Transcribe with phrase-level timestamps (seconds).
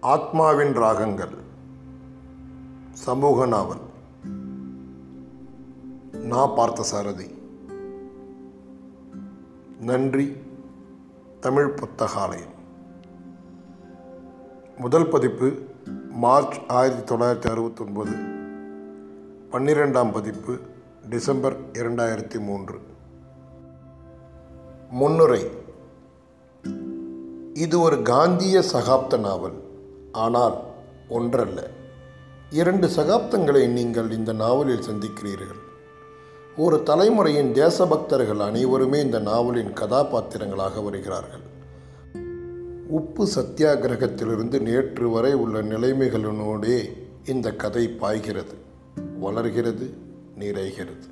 [0.00, 1.34] ஆத்மாவின் ராகங்கள்.
[2.92, 3.78] சமூக நாவல்.
[6.12, 7.34] நான் பார்த்த சாரதி
[9.80, 10.36] நன்றி
[11.40, 12.52] தமிழ் புத்தகாலயம்.
[14.78, 15.52] முதல் பதிப்பு
[16.10, 18.10] மார்ச் ஆயிரத்தி தொள்ளாயிரத்தி அறுபத்தொன்பது.
[19.52, 20.58] பன்னிரெண்டாம் பதிப்பு
[21.08, 22.80] டிசம்பர் இரண்டாயிரத்தி மூன்று.
[24.90, 25.50] முன்னுரை.
[27.54, 29.68] இது ஒரு காந்திய சகாப்த நாவல்.
[30.12, 30.62] ஆனால்
[31.08, 31.68] ஒன்றல்ல.
[32.50, 35.60] இரண்டு சகாப்தங்களை நீங்கள் இந்த நாவலில் சந்திக்கிறீர்கள்.
[36.56, 41.48] ஒரு தலைமுறையின் தேசபக்தர்கள் அனைவருமே இந்த நாவலின் கதாபாத்திரங்களாக வருகிறார்கள்.
[42.88, 46.92] உப்பு சத்தியாகிரகத்திலிருந்து நேற்று வரை உள்ள நிலைமைகளினோடே
[47.24, 48.54] இந்த கதை பாய்கிறது
[49.20, 49.92] வளர்கிறது
[50.38, 51.08] நிறைகிறது.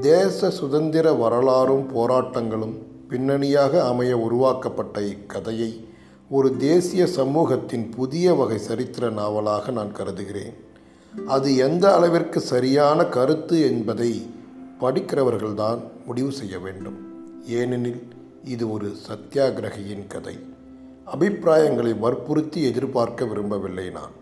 [0.00, 2.74] தேச சுதந்திர வரலாறும் போராட்டங்களும்
[3.08, 5.84] பின்னணியாக அமைய உருவாக்கப்பட்ட இக்கதையை
[6.32, 10.54] ஒரு தேசிய சமூகத்தின் புதிய வகை சரித்திர நாவலாக நான் கருதுகிறேன்.
[11.26, 14.26] அது எந்த அளவிற்கு சரியான கருத்து என்பதை
[14.80, 16.96] படிக்கிறவர்கள்தான் முடிவு செய்ய வேண்டும்.
[17.46, 18.02] ஏனெனில்
[18.44, 20.38] இது ஒரு சத்தியாகிரகியின் கதை.
[21.04, 24.14] அபிப்பிராயங்களை வற்புறுத்தி எதிர்பார்க்க விரும்பவில்லை நான்.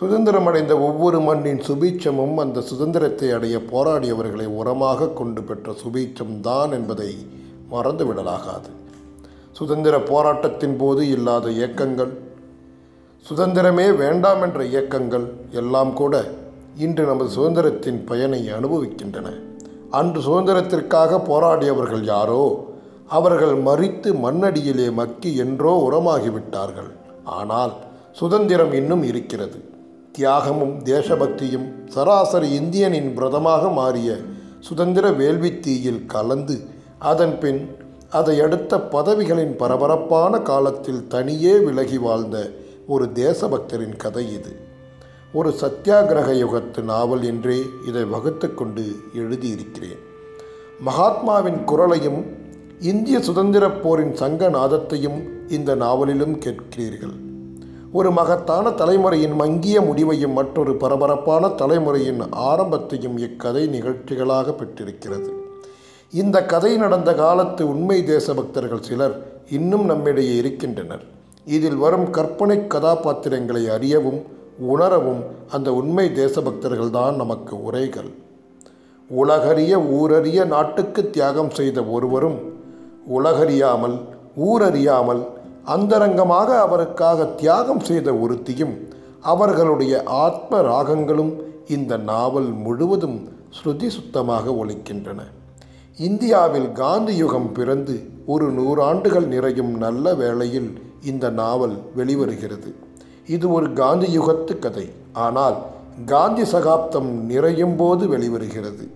[0.00, 7.14] சுதந்திரமடைந்த ஒவ்வொரு மண்ணின் சுபீட்சமும் அந்த சுதந்திரத்தை அடைய போராடியவர்களை உரமாக கொண்டு பெற்ற சுபீட்சம் தான் என்பதை
[7.70, 8.70] மறந்துவிடலாகாது.
[9.58, 12.12] சுதந்திர போராட்டத்தின் போது இல்லாத இயக்கங்கள்
[13.26, 15.24] சுதந்திரமே வேண்டாம் என்ற இயக்கங்கள்
[15.60, 16.14] எல்லாம் கூட
[16.84, 19.28] இன்று நமது சுதந்திரத்தின் பயனை அனுபவிக்கின்றன.
[19.98, 22.42] அன்று சுதந்திரத்திற்காக போராடியவர்கள் யாரோ
[23.18, 26.90] அவர்கள் மறித்து மண்ணடியிலே மக்கி என்றோ உரமாகிவிட்டார்கள்.
[27.38, 27.72] ஆனால்
[28.20, 29.58] சுதந்திரம் இன்னும் இருக்கிறது.
[30.16, 34.10] தியாகமும் தேசபக்தியும் சராசரி இந்தியனின் பிரதமாக மாறிய
[34.68, 36.56] சுதந்திர வேள்வித்தீயில் கலந்து
[37.10, 37.60] அதன் பின்
[38.10, 42.50] அதை அடுத்த பதவிகளின் பரபரப்பான காலத்தில் தனியே விலகி வாழ்ந்த
[42.86, 44.56] ஒரு தேசபக்தரின் கதை இது.
[45.32, 48.84] ஒரு சத்தியாகிரக யுகத்து நாவல் என்றே இதை வகுத்து கொண்டு
[49.14, 49.98] எழுதியிருக்கிறேன்.
[50.84, 52.24] மகாத்மாவின் குரலையும்
[52.80, 57.16] இந்திய சுதந்திரப் போரின் சங்க நாதத்தையும் இந்த நாவலிலும் கேட்கிறீர்கள்.
[57.92, 65.46] ஒரு மகத்தான தலைமுறையின் மங்கிய முடிவையும் மற்றொரு பரபரப்பான தலைமுறையின் ஆரம்பத்தையும் இக்கதை நிகழ்ச்சிகளாக பெற்றிருக்கிறது.
[66.12, 69.14] இந்த கதை நடந்த காலத்து உண்மை தேசபக்தர்கள் சிலர்
[69.56, 71.02] இன்னும் நம்மிடையே இருக்கின்றனர்.
[71.46, 74.20] இதில் வரும் கற்பனை கதாபாத்திரங்களை அறியவும்
[74.72, 75.20] உணரவும்
[75.50, 78.10] அந்த உண்மை தேசபக்தர்கள் தான் நமக்கு உரைகள்.
[79.10, 82.38] உலகறிய ஊரறிய நாட்டுக்கு தியாகம் செய்த ஒருவரும்
[83.18, 83.96] உலகறியாமல்
[84.48, 85.22] ஊரறியாமல்
[85.76, 88.74] அந்தரங்கமாக அவருக்காக தியாகம் செய்த ஒருத்தியும்
[89.32, 91.32] அவர்களுடைய ஆத்ம ராகங்களும்
[91.76, 93.18] இந்த நாவல் முழுவதும்
[93.58, 95.20] ஸ்ருதி சுத்தமாக ஒலிக்கின்றன.
[95.98, 102.72] இந்தியாவில் காந்தி யுகம் பிறந்து ஒரு நூறாண்டுகள் நிறையும் நல்ல வேளையில் இந்த நாவல் வெளிவருகிறது.
[103.26, 104.90] இது ஒரு காந்தி யுகத்து கதை.
[105.12, 105.56] ஆனால்
[106.06, 108.88] காந்தி சகாப்தம் நிறையும் போது வெளிவருகிறது.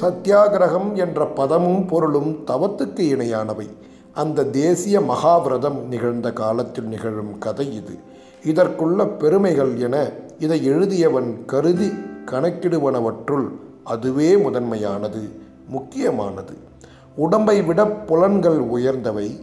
[0.00, 3.68] சத்தியாகிரகம் என்ற பதமும் பொருளும் தவத்துக்கு இணையானவை.
[4.12, 7.98] அந்த தேசிய மகாவிரதம் நிகழ்ந்த காலத்தில் நிகழும் கதை இது.
[8.44, 11.92] இதற்குள்ள பெருமைகள் என இதை எழுதியவன் கருதி
[12.26, 13.48] கணக்கிடுவனவற்றுள்
[13.84, 15.42] அதுவே முதன்மையானது.
[15.68, 16.56] முக்கியமானது.
[17.16, 19.40] உடம்பை விட புலன்கள் உயர்ந்தவை.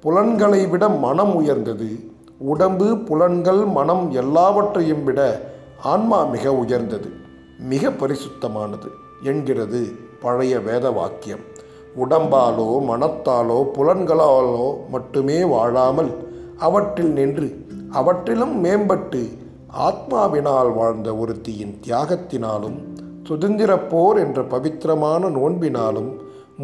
[0.00, 2.12] புலன்களை விட மனம் உயர்ந்தது.
[2.38, 5.50] உடம்பு புலன்கள் மனம் எல்லாவற்றையும் விட
[5.82, 7.10] ஆன்மா மிக உயர்ந்தது.
[7.58, 8.88] மிக பரிசுத்தமானது
[9.22, 11.52] என்கிறது பழைய வேத வாக்கியம்.
[11.96, 16.10] உடம்பாலோ மனத்தாலோ புலன்களாலோ மட்டுமே வாழாமல்
[16.58, 19.38] அவற்றில் நின்று அவற்றிலும் மேம்பட்டு
[19.78, 22.78] ஆத்மாவினால் வாழ்ந்த ஒருத்தியின் தியாகத்தினாலும்
[23.24, 26.10] சுதந்திரப் போர் என்ற பவித்திரமான நோன்பினாலும்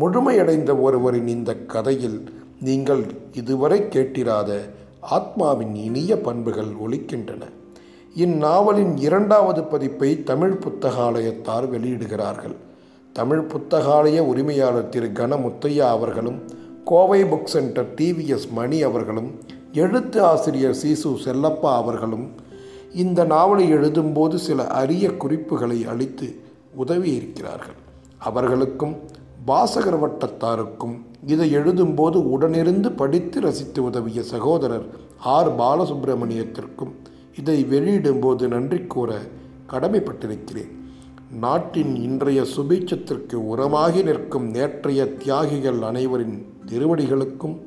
[0.00, 2.18] முழுமையடைந்த ஒருவரின் இந்த கதையில்
[2.60, 4.50] நீங்கள் இதுவரை கேட்டிராத
[5.10, 7.42] ஆத்மாவின் இனிய பண்புகள் ஒலிக்கின்றன.
[8.16, 12.56] இந்நாவலின் இரண்டாவது பதிப்பை தமிழ் புத்தகாலயத்தார் வெளியிடுகிறார்கள்.
[13.12, 16.38] தமிழ் புத்தகாலய உரிமையாளர் திரு கன முத்தையா அவர்களும்
[16.84, 19.30] Kovai book centre TVS Mani அவர்களும்
[19.72, 22.48] எழுத்து ஆசிரியர் சீசு செல்லப்பா அவர்களும்
[22.94, 26.28] இந்த நாவலை எழுதும்போது சில அரிய குறிப்புகளை அளித்து
[26.74, 27.74] உதவி இருக்கிறார்கள்
[28.18, 28.96] அவர்களுக்கும்
[29.46, 34.86] வாசகர் வட்டத்தாருக்கும் இதை எழுதும்போது உடனிருந்து படித்து ரசித்து உதவிய சகோதரர்
[35.18, 35.56] ஆர்.
[35.56, 36.92] பாலசுப்பிரமணியத்திற்கும்
[37.38, 39.20] இதை வெளியிடும்போது நன்றி கூற
[39.68, 40.78] கடமைப்பட்டிருக்கிறேன்.
[41.30, 47.60] நாட்டின் இன்றைய சுபீட்சத்திற்கு உரமாகி நிற்கும் நேற்றைய தியாகிகள் அனைவரின் திருவடிகளுக்கும்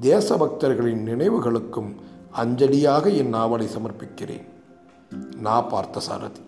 [0.00, 1.94] தேசபக்தர்களின் நினைவுகளுக்கும்
[2.36, 4.44] அஞ்சலியாக இந்நாவலை சமர்ப்பிக்கிறேன்.
[5.40, 6.40] நா பார்த்த சாரதி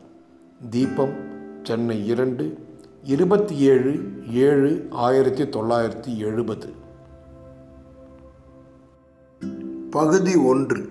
[0.71, 1.28] தீபம்
[1.69, 2.59] சென்னை இரண்டு
[3.03, 4.01] இருபத்தி ஏழு
[4.31, 6.73] ஏழு ஆயிரத்தி தொள்ளாயிரத்தி எழுபது.
[9.91, 10.89] பகுதி ஒன்று.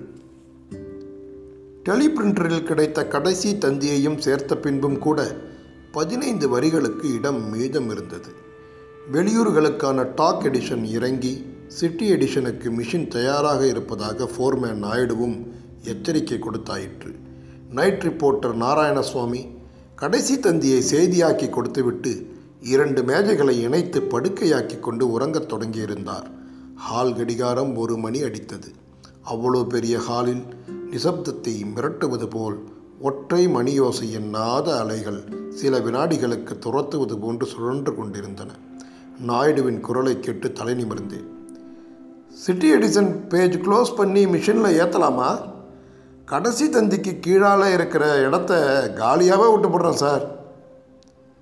[1.83, 5.35] டெலிபிரிண்டரில் கிடைத்த கடைசி தந்தியையும் சேர்த்த பின்பும் கூட
[5.91, 8.29] பதினைந்து வரிகளுக்கு இடம் மீதம் இருந்தது.
[9.11, 15.47] வெளியூர்களுக்கான டாக் எடிஷன் இறங்கி சிட்டி எடிஷனுக்கு மிஷின் தயாராக இருப்பதாக ஃபோர்மேன் நாயுடுவும்
[15.83, 17.15] எச்சரிக்கை கொடுத்தாயிற்று.
[17.69, 19.55] நைட் ரிப்போர்ட்டர் நாராயணசுவாமி
[19.99, 22.27] கடைசி தந்தியை செய்தியாக்கி கொடுத்துவிட்டு
[22.61, 26.27] இரண்டு மேஜைகளை இணைத்து படுக்கையாக்கி கொண்டு உறங்கத் தொடங்கியிருந்தார்.
[26.75, 28.69] ஹால் கடிகாரம் ஒரு மணி அடித்தது.
[29.29, 30.43] அவ்வளோ பெரிய ஹாலில்
[30.91, 32.57] நிசப்தத்தை மிரட்டுவது போல்
[33.01, 38.51] ஒற்றை மணியோசை எண்ணாத அலைகள் சில வினாடிகளுக்கு துரத்துவது போன்று சுழன்று கொண்டிருந்தன.
[39.27, 41.27] நாயுடுவின் குரலை கேட்டு தலை நிமிர்ந்தேன்.
[42.33, 45.55] சிட்டி எடிசன் பேஜ் க்ளோஸ் பண்ணி மிஷினில் ஏற்றலாமா
[46.29, 48.53] கடைசி தந்திக்கு கீழால் இருக்கிற இடத்த
[48.95, 50.23] காலியாகவே விட்டு போடுறேன் சார்.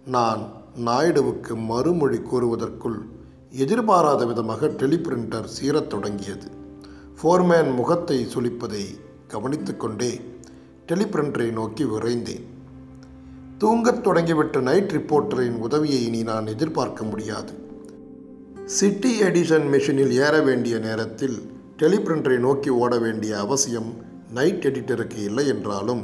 [0.06, 0.52] நான்
[0.86, 2.98] நாயுடுவுக்கு மறுமொழி கூறுவதற்குள்
[3.50, 6.48] எதிர்பாராத விதமாக டெலிபிரிண்டர் சீரத் தொடங்கியது.
[7.18, 8.84] ஃபோர்மேன் முகத்தை சுளிப்பதை
[9.28, 10.22] கவனித்துக்கொண்டே
[10.88, 12.46] டெலிபிரிண்டரை நோக்கி விரைந்தேன்.
[13.58, 17.54] தூங்கத் தொடங்கிவிட்ட நைட் ரிப்போர்ட்டரின் உதவியை இனி நான் எதிர்பார்க்க முடியாது.
[18.66, 26.04] சிட்டி எடிஷன் மெஷினில் ஏற வேண்டிய நேரத்தில் டெலிபிரிண்டரை நோக்கி ஓட வேண்டிய அவசியம் நைட் எடிட்டருக்கு இல்லை என்றாலும்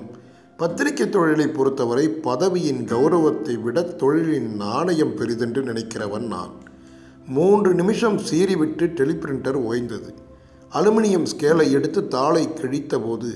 [0.57, 6.53] பத்திரிகை தொழிலை பொறுத்தவரை பதவியின் கௌரவத்தை விட தொழிலின் நாணயம் பெரிதென்று நினைக்கிறவன் நான்.
[7.27, 10.11] மூன்று நிமிஷம் சீறிவிட்டு டெலிபிரிண்டர் ஓய்ந்தது.
[10.71, 13.29] அலுமினியம் ஸ்கேலை எடுத்து தாளை கிழித்தபோது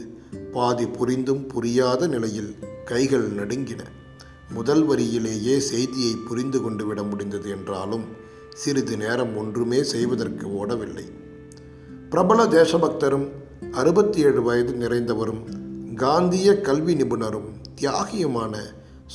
[0.51, 2.51] பாதி புரிந்தும் புரியாத நிலையில்
[2.86, 3.81] கைகள் நடுங்கின.
[4.53, 8.06] முதல் வரியிலேயே செய்தியை புரிந்து கொண்டு விட முடிந்தது என்றாலும்
[8.53, 11.06] சிறிது நேரம் ஒன்றுமே செய்வதற்கு ஓடவில்லை.
[12.09, 13.27] பிரபல தேசபக்தரும்
[13.71, 15.44] அறுபத்தி ஏழு வயது நிறைந்தவரும்
[15.95, 18.57] காந்திய கல்வி நிபுணரும் தியாகியுமான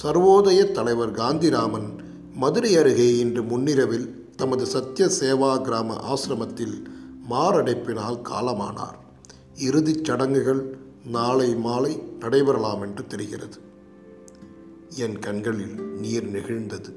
[0.02, 1.98] சர்வோதய தலைவர் காந்திராமன்
[2.34, 6.84] மதுரை அருகே இன்று முன்னிரவில் தமது சத்திய சேவா கிராம ஆசிரமத்தில்
[7.30, 8.98] மாரடைப்பினால் காலமானார்.
[9.56, 13.56] இறுதிச் சடங்குகள் நாளை மாலை நடைபெறலாம் என்று தெரிகிறது.
[14.96, 16.94] என் கண்களில் நீர் நெகிழ்ந்தது.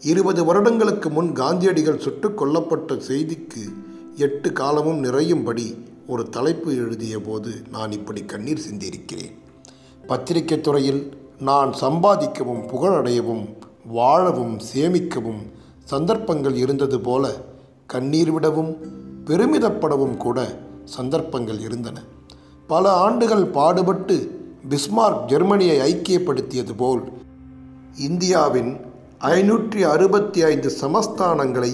[0.00, 3.74] இருபது வருடங்களுக்கு முன் காந்தியடிகள் சுட்டுக் கொல்லப்பட்ட செய்திக்கு
[4.16, 5.76] எட்டு காலமும் நிறையும்படி
[6.08, 9.32] ஒரு தலைப்பு எழுதிய போது நான் இப்படி கண்ணீர் சிந்தியிருக்கிறேன்.
[10.06, 11.00] பத்திரிகை துறையில்
[11.38, 13.42] நான் சம்பாதிக்கவும் புகழடையவும்
[13.86, 15.42] வாழவும் சேமிக்கவும்
[15.84, 17.34] சந்தர்ப்பங்கள் இருந்தது போல
[17.86, 18.72] கண்ணீர் விடவும்
[19.24, 20.38] பெருமிதப்படவும் கூட
[20.84, 21.98] சந்தர்ப்பங்கள் இருந்தன.
[22.66, 24.16] பல ஆண்டுகள் பாடுபட்டு
[24.68, 27.04] பிஸ்மார்க் ஜெர்மனியை ஐக்கியப்படுத்தியது போல்
[27.96, 28.72] இந்தியாவின்
[29.20, 31.72] ஐநூற்றி அறுபத்தி ஐந்து சமஸ்தானங்களை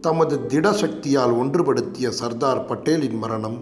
[0.00, 3.58] தமது திடசக்தியால் ஒன்றுபடுத்திய சர்தார் பட்டேலின் மரணம்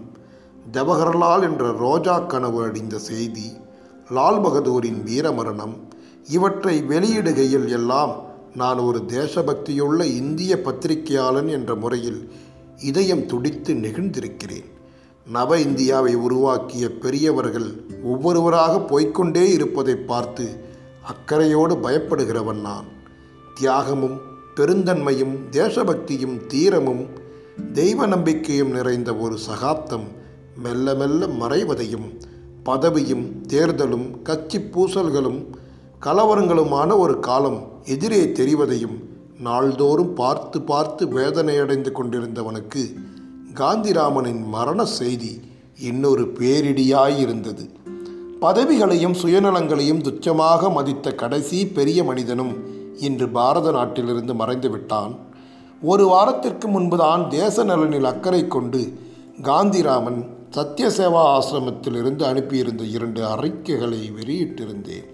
[0.71, 3.51] ஜவஹர்லால் என்ற ரோஜா கனவு அடைந்த செய்தி
[4.09, 5.75] லால் பகதூரின் வீரமரணம்
[6.27, 8.13] இவற்றை வெளியிடுகையில் எல்லாம்
[8.55, 12.31] நான் ஒரு தேசபக்தியுள்ள இந்திய பத்திரிகையாளன் என்ற முறையில்
[12.77, 14.69] இதயம் துடித்து நெகிழ்ந்திருக்கிறேன்.
[15.27, 17.69] நவ இந்தியாவை உருவாக்கிய பெரியவர்கள்
[18.03, 20.47] ஒவ்வொருவராக போய்க்கொண்டே இருப்பதை பார்த்து
[21.03, 22.85] அக்கறையோடு பயப்படுகிறவன் நான்.
[23.55, 24.17] தியாகமும்
[24.59, 27.07] பெருந்தன்மையும் தேசபக்தியும் தீரமும்
[27.73, 30.07] தெய்வ நம்பிக்கையும் நிறைந்த ஒரு சகாப்தம்
[30.63, 32.19] மெல்ல மெல்ல மறைவதையும்
[32.65, 35.45] பதவியும் தேர்தலும் கட்சி பூசல்களும்
[36.01, 39.03] கலவரங்களுமான ஒரு காலம் எதிரே தெரிவதையும்
[39.39, 42.93] நாள்தோறும் பார்த்து பார்த்து வேதனையடைந்து கொண்டிருந்தவனுக்கு
[43.53, 45.41] காந்திராமனின் மரண செய்தி
[45.79, 47.69] இன்னொரு பேரிடியாயிருந்தது.
[48.41, 55.13] பதவிகளையும் சுயநலங்களையும் துச்சமாக மதித்த கடைசி பெரிய மனிதனும் இன்று பாரத நாட்டிலிருந்து மறைந்து விட்டான்
[55.81, 58.81] ஒரு வாரத்திற்கு முன்புதான் தேச நலனில் அக்கறை கொண்டு
[59.41, 60.19] காந்திராமன்
[60.51, 65.07] சத்யசேவா ஆசிரமத்திலிருந்து அனுப்பியிருந்த இரண்டு அறிக்கைகளை வெளியிட்டிருந்தேன்.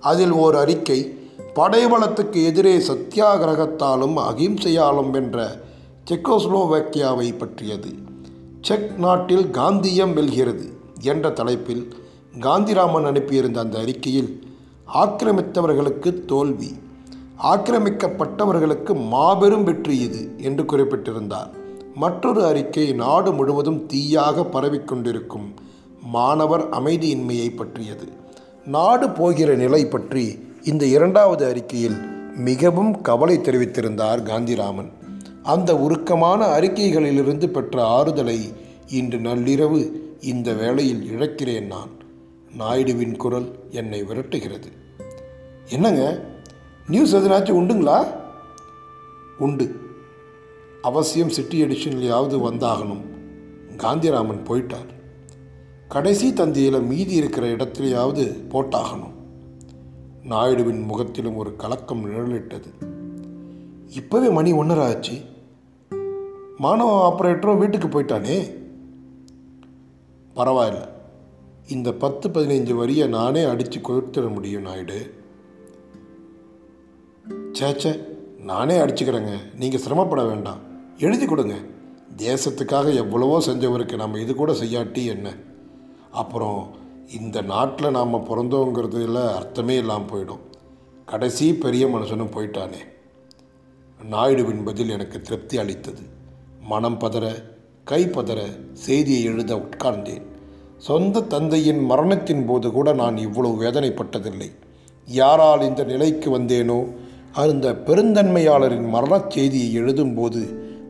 [0.00, 1.18] அதில் ஓர் அறிக்கை
[1.54, 5.60] படைபலத்துக்கு எதிரே சத்தியாகிரகத்தாலும் அகிம்சையாலும் வென்ற
[6.10, 7.90] செக்கோஸ்லோவேக்கியாவை பற்றியது.
[8.60, 10.66] செக் நாட்டில் காந்தியம் வெல்கிறது
[11.00, 11.84] என்ற தலைப்பில்
[12.40, 14.30] காந்திராமன் அனுப்பியிருந்த அந்த அறிக்கையில்
[14.94, 16.70] ஆக்கிரமித்தவர்களுக்கு தோல்வி.
[17.42, 21.50] ஆக்கிரமிக்கப்பட்டவர்களுக்கு மாபெரும் வெற்றி இது என்று குறிப்பிட்டிருந்தார்.
[21.94, 25.54] மற்றொரு அறிக்கை நாடு முழுவதும் தீயாக பரவிக்கொண்டிருக்கும்
[26.02, 28.08] மாணவர் அமைதியின்மையை பற்றியது.
[28.66, 31.96] நாடு போகிற நிலை பற்றி இந்த இரண்டாவது அறிக்கையில்
[32.36, 34.88] மிகவும் கவலை தெரிவித்திருந்தார் காந்திராமன்.
[35.42, 38.52] அந்த உருக்கமான அறிக்கைகளிலிருந்து பெற்ற ஆறுதலை
[38.86, 41.90] இன்று நள்ளிரவு இந்த வேளையில் இழக்கிறேன் நான்.
[42.58, 44.68] நாயுடுவின் குரல் என்னை விரட்டுகிறது.
[45.68, 46.34] என்னங்க?
[46.88, 48.06] நியூஸ் எதனாச்சும் உண்டுங்களா?
[49.38, 49.80] உண்டு.
[50.82, 53.04] அவசியம் சிட்டி எடிஷன்லையாவது வந்தாகணும்.
[53.76, 54.94] காந்திராமன் போயிட்டார்.
[55.88, 59.14] கடைசி தந்தியில் மீதி இருக்கிற இடத்துலையாவது போட்டாகணும்.
[60.28, 62.68] நாயுடுவின் முகத்திலும் ஒரு கலக்கம் நிழலிட்டது.
[63.98, 65.20] இப்போவே மணி ஒன்றரை ஆச்சு
[66.58, 68.54] மாணவ ஆப்ரேட்டரும் வீட்டுக்கு போயிட்டானே.
[70.36, 70.88] பரவாயில்ல.
[71.68, 75.24] இந்த பத்து பதினைஞ்சு வரியை நானே அடித்து கொடுத்துட முடியும் நாயுடு.
[77.58, 77.90] சேச்சே
[78.38, 79.34] நானே அடிச்சுக்கிறேங்க.
[79.54, 80.58] நீங்கள் சிரமப்பட வேண்டாம்.
[80.98, 81.54] எழுதி கொடுங்க.
[82.16, 85.34] தேசத்துக்காக எவ்வளவோ செஞ்சவருக்கு நம்ம இது கூட செய்யாட்டி என்ன?
[86.10, 86.76] அப்புறம்
[87.20, 90.42] இந்த நாட்டில் நாம் பிறந்தோங்கிறதுல அர்த்தமே இல்லாமல் போயிடும்.
[91.04, 92.80] கடைசி பெரிய மனுஷனும் போயிட்டானே.
[94.10, 96.02] நாயுடுவின் பதில் எனக்கு திருப்தி அளித்தது.
[96.60, 97.26] மனம் பதற
[97.84, 98.40] கை பதற
[98.72, 100.22] செய்தியை எழுத உட்கார்ந்தேன்.
[100.76, 104.50] சொந்த தந்தையின் மரணத்தின் போது கூட நான் இவ்வளவு வேதனைப்பட்டதில்லை.
[105.06, 107.04] யாரால் இந்த நிலைக்கு வந்தேனோ
[107.36, 110.42] அந்த பெருந்தன்மையாளரின் மரணச் செய்தியை எழுதும்போது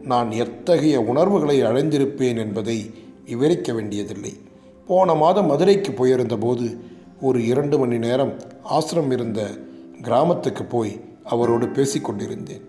[0.03, 2.91] நான் எத்தகைய உணர்வுகளை அடைந்திருப்பேன் என்பதை
[3.27, 4.33] விவரிக்க வேண்டியதில்லை.
[4.87, 6.67] போன மாதம் மதுரைக்கு போயிருந்தபோது
[7.21, 8.33] ஒரு இரண்டு மணி நேரம்
[8.71, 9.49] ஆசிரம் இருந்த
[10.03, 12.65] கிராமத்துக்கு போய் அவரோடு பேசிக்கொண்டிருந்தேன்.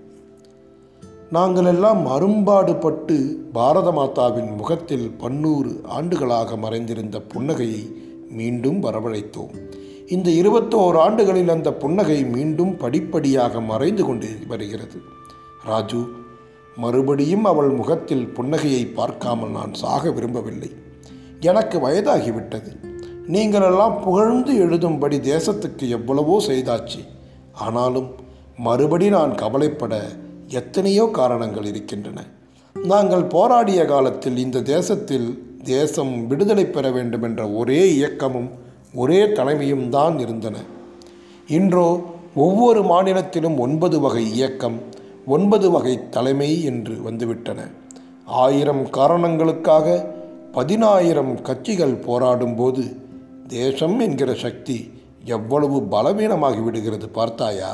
[1.32, 3.18] நாங்கள் எல்லாம் அரும்பாடுபட்டு
[3.54, 7.84] பாரத மாதாவின் முகத்தில் பன்னூறு ஆண்டுகளாக மறைந்திருந்த புன்னகையை
[8.30, 9.54] மீண்டும் வரவழைத்தோம்.
[10.08, 15.02] இந்த இருபத்தோரு ஆண்டுகளில் அந்த புன்னகை மீண்டும் படிப்படியாக மறைந்து கொண்டு வருகிறது.
[15.66, 16.06] ராஜு
[16.76, 20.72] மறுபடியும் அவள் முகத்தில் புன்னகையை பார்க்காமல் நான் சாக விரும்பவில்லை.
[21.40, 22.76] எனக்கு வயதாகிவிட்டது.
[23.28, 27.08] நீங்களெல்லாம் புகழ்ந்து எழுதும்படி தேசத்துக்கு எவ்வளவோ செய்தாச்சு.
[27.54, 28.16] ஆனாலும்
[28.58, 30.02] மறுபடி நான் கவலைப்பட
[30.48, 32.24] எத்தனையோ காரணங்கள் இருக்கின்றன.
[32.84, 38.50] நாங்கள் போராடிய காலத்தில் இந்த தேசத்தில் தேசம் விடுதலை பெற வேண்டும் என்ற ஒரே இயக்கமும்
[38.94, 40.58] ஒரே தலைமையும் தான் இருந்தன.
[41.58, 41.88] இன்றோ
[42.46, 44.78] ஒவ்வொரு மாநிலத்திலும் ஒன்பது வகை இயக்கம்
[45.36, 47.60] ஒன்பது வகை தலைமை என்று வந்துவிட்டன.
[48.44, 49.98] ஆயிரம் காரணங்களுக்காக
[50.52, 52.84] பதினாயிரம் கட்சிகள் போராடும்போது
[53.48, 54.78] தேசம் என்கிற சக்தி
[55.36, 57.72] எவ்வளவு பலவீனமாகி விடுகிறது பார்த்தாயா?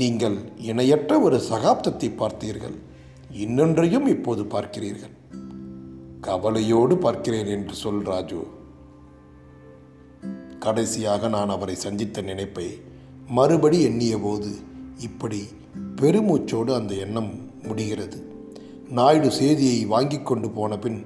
[0.00, 0.36] நீங்கள்
[0.70, 2.76] இணையற்ற ஒரு சகாப்தத்தை பார்த்தீர்கள்.
[3.44, 5.14] இன்னொன்றையும் இப்போது பார்க்கிறீர்கள்.
[6.26, 8.40] கவலையோடு பார்க்கிறேன் என்று சொல் ராஜு.
[10.64, 12.66] கடைசியாக நான் அவரை சந்தித்த நினைப்பை
[13.28, 14.50] மறுபடி எண்ணிய போது
[14.98, 15.40] இப்படி
[16.00, 17.30] பெருமூச்சோடு அந்த எண்ணம்
[17.66, 18.18] முடிகிறது.
[18.90, 20.98] நாயுடு செய்தியை வாங்கி கொண்டு போன பின்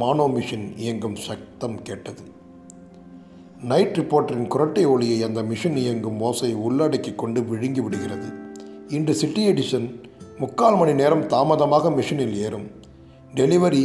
[0.00, 2.22] மானோ மிஷின் இயங்கும் சத்தம் கேட்டது.
[3.62, 8.30] நைட் ரிப்போர்ட்டரின் குரட்டை ஒளியை அந்த மிஷின் இயங்கும் ஓசை உள்ளடக்கி கொண்டு விழுங்கி விடுகிறது.
[8.88, 9.90] இன்று சிட்டி எடிஷன்
[10.38, 12.66] முக்கால் மணி நேரம் தாமதமாக மிஷினில் ஏறும்.
[13.34, 13.84] டெலிவரி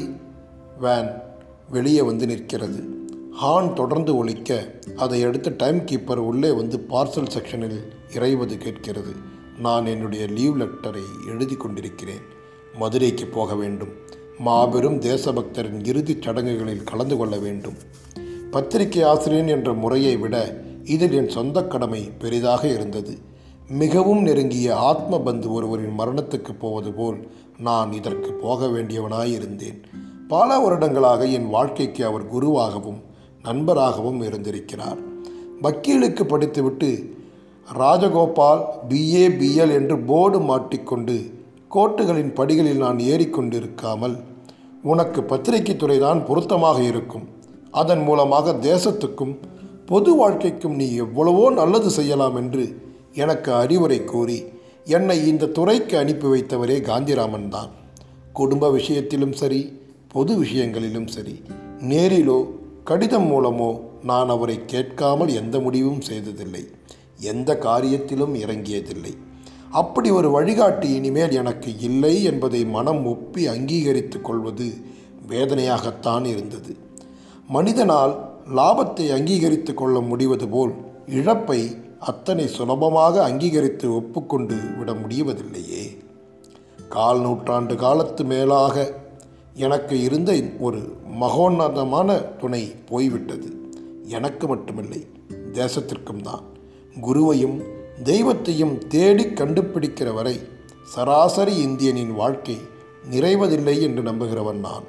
[0.80, 1.10] வேன்
[1.70, 2.84] வெளியே வந்து நிற்கிறது.
[3.42, 7.82] ஹார்ன் தொடர்ந்து ஒழிக்க அதை அடுத்து டைம் கீப்பர் உள்ளே வந்து பார்சல் செக்ஷனில்
[8.16, 9.12] இறைவது கேட்கிறது.
[9.60, 12.22] நான் என்னுடைய லீவ் லெட்டரை எழுதி கொண்டிருக்கிறேன்.
[12.80, 13.90] மதுரைக்கு போக வேண்டும்.
[14.40, 17.74] மாபெரும் தேசபக்தரின் இறுதிச் சடங்குகளில் கலந்து கொள்ள வேண்டும்.
[18.52, 23.18] பத்திரிகை ஆசிரியன் என்ற முறையை விட இதில் என் சொந்த கடமை பெரிதாக இருந்தது.
[23.70, 29.82] மிகவும் நெருங்கிய ஆத்ம பந்து ஒருவரின் மரணத்துக்கு போவது போல் நான் இதற்கு போக வேண்டியவனாயிருந்தேன்.
[30.32, 32.98] பல வருடங்களாக என் வாழ்க்கைக்கு அவர் குருவாகவும்
[33.44, 35.00] நண்பராகவும் இருந்திருக்கிறார்.
[35.64, 36.90] வக்கீலுக்கு படித்துவிட்டு
[37.82, 41.16] ராஜகோபால் பிஏ பிஎல் என்று போர்டு மாட்டிக்கொண்டு
[41.76, 44.18] கோர்ட்டுகளின் படிகளில் நான் ஏறிக்கொண்டிருக்காமல்
[44.92, 47.26] உனக்கு பத்திரிகை துறைதான் பொருத்தமாக இருக்கும்.
[47.82, 49.34] அதன் மூலமாக தேசத்துக்கும்
[49.90, 52.64] பொது வாழ்க்கைக்கும் நீ எவ்வளவோ நல்லது செய்யலாம் என்று
[53.24, 54.40] எனக்கு அறிவுரை கூறி
[54.98, 57.72] என்னை இந்த துறைக்கு அனுப்பி வைத்தவரே காந்திராமன் தான்.
[58.40, 59.62] குடும்ப விஷயத்திலும் சரி
[60.08, 61.42] பொது விஷயங்களிலும் சரி
[61.82, 62.46] நேரிலோ
[62.84, 66.68] கடிதம் மூலமோ நான் அவரை கேட்காமல் எந்த முடிவும் செய்ததில்லை.
[67.20, 69.14] எந்த காரியத்திலும் இறங்கியதில்லை.
[69.72, 74.68] அப்படி ஒரு வழிகாட்டி இனிமேல் எனக்கு இல்லை என்பதை மனம் ஒப்பி அங்கீகரித்து கொள்வது
[75.28, 76.76] வேதனையாகத்தான் இருந்தது.
[77.48, 78.14] மனிதனால்
[78.56, 80.74] லாபத்தை அங்கீகரித்து கொள்ள முடிவது போல்
[81.08, 85.84] இழப்பை அத்தனை சுலபமாக அங்கீகரித்து ஒப்புக்கொண்டு விட முடிவதில்லையே.
[86.90, 88.94] கால் நூற்றாண்டு காலத்து மேலாக
[89.58, 93.56] எனக்கு இருந்த ஒரு மகோன்னதமான துணை போய்விட்டது.
[94.04, 95.06] எனக்கு மட்டுமில்லை
[95.54, 96.42] தேசத்திற்கும் தான்.
[97.02, 97.62] குருவையும்
[98.04, 100.40] தெய்வத்தையும் தேடி கண்டுபிடிக்கிற வரை
[100.84, 102.58] சராசரி இந்தியனின் வாழ்க்கை
[103.12, 104.84] நிறைவதில்லை என்று நம்புகிறவன் நான்.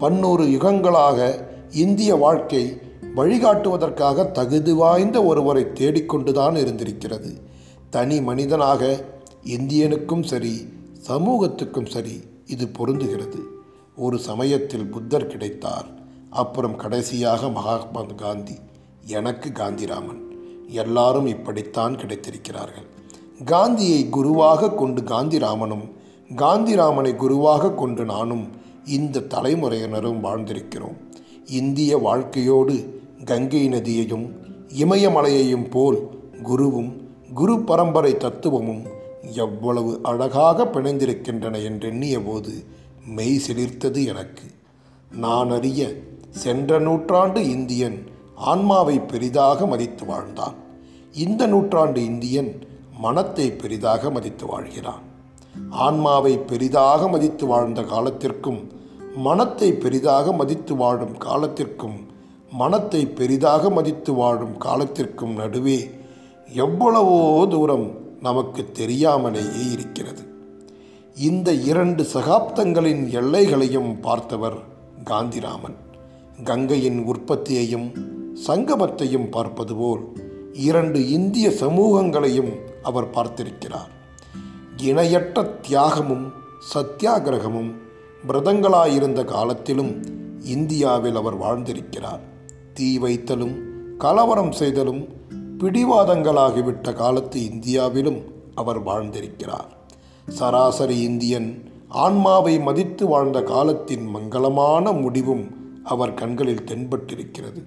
[0.00, 2.80] பன்னூறு யுகங்களாக இந்திய வாழ்க்கை
[3.16, 7.40] வழிகாட்டுவதற்காக தகுதி வாய்ந்த ஒருவரை தேடிக்கொண்டுதான் இருந்திருக்கிறது.
[7.90, 9.04] தனி மனிதனாக
[9.44, 10.68] இந்தியனுக்கும் சரி
[11.08, 13.58] சமூகத்துக்கும் சரி இது பொருந்துகிறது.
[14.04, 15.88] ஒரு சமயத்தில் புத்தர் கிடைத்தார்.
[16.30, 18.56] அப்புறம் கடைசியாக மகாத்மா காந்தி
[19.16, 20.20] எனக்கு காந்திராமன்.
[20.80, 22.88] எல்லாரும் இப்படித்தான் கிடைத்திருக்கிறார்கள்.
[23.44, 25.84] காந்தியை குருவாக கொண்டு காந்திராமனும்
[26.36, 28.44] காந்திராமனை குருவாக கொண்டு நானும்
[28.96, 30.98] இந்த தலைமுறையினரும் வாழ்ந்திருக்கிறோம்.
[31.60, 32.76] இந்திய வாழ்க்கையோடு
[33.24, 34.26] கங்கை நதியையும்
[34.82, 36.00] இமயமலையையும் போல்
[36.44, 36.90] குருவும்
[37.34, 38.82] குரு பரம்பரை தத்துவமும்
[39.44, 42.52] எவ்வளவு அழகாக பிணைந்திருக்கின்றன என்றெண்ணிய போது
[43.16, 44.46] மெய் சிலிர்த்தது எனக்கு.
[45.12, 45.92] நான் அறிய
[46.30, 47.98] சென்ற நூற்றாண்டு இந்தியன்
[48.34, 50.54] ஆன்மாவை பெரிதாக மதித்து வாழ்ந்தான்.
[51.14, 52.52] இந்த நூற்றாண்டு இந்தியன்
[52.98, 55.04] மனத்தை பெரிதாக மதித்து வாழ்கிறான்.
[55.70, 58.60] ஆன்மாவை பெரிதாக மதித்து வாழ்ந்த காலத்திற்கும்
[59.16, 61.98] மனத்தை பெரிதாக மதித்து வாழும் காலத்திற்கும்
[62.52, 65.90] மனத்தை பெரிதாக மதித்து வாழும் காலத்திற்கும் நடுவே
[66.54, 67.86] எவ்வளவோ தூரம்
[68.20, 70.22] நமக்கு தெரியாமலேயே இருக்கிறது.
[71.14, 74.56] இந்த இரண்டு சகாப்தங்களின் எல்லைகளையும் பார்த்தவர்
[75.04, 75.74] காந்திராமன்.
[76.44, 77.92] கங்கையின் உற்பத்தியையும்
[78.46, 80.00] சங்கமத்தையும் பார்ப்பது போல்
[80.52, 83.90] இரண்டு இந்திய சமூகங்களையும் அவர் பார்த்திருக்கிறார்.
[84.76, 86.32] இணையற்ற தியாகமும்
[86.74, 87.74] சத்தியாகிரகமும்
[88.28, 90.02] பிரதங்களாயிருந்த காலத்திலும்
[90.42, 92.20] இந்தியாவில் அவர் வாழ்ந்திருக்கிறார்.
[92.74, 93.58] தீ வைத்தலும்
[93.98, 95.08] கலவரம் செய்தலும்
[95.58, 98.22] பிடிவாதங்களாகிவிட்ட காலத்து இந்தியாவிலும்
[98.54, 99.78] அவர் வாழ்ந்திருக்கிறார்.
[100.30, 105.44] சராசரி இந்தியன் ஆன்மாவை மதித்து வாழ்ந்த காலத்தின் மங்களமான முடிவும்
[105.84, 107.62] அவர் கண்களில் தென்பட்டிருக்கிறது.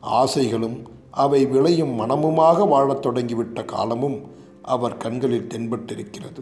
[0.00, 4.20] ஆசைகளும் அவை விளையும் மனமுமாக வாழத் தொடங்கிவிட்ட காலமும்
[4.62, 6.40] அவர் கண்களில் தென்பட்டிருக்கிறது.